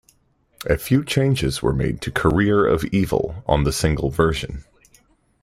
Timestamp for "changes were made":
1.05-2.01